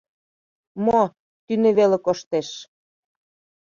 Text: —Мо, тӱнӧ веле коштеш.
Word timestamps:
—Мо, 0.85 1.01
тӱнӧ 1.45 1.69
веле 1.77 1.97
коштеш. 2.05 2.49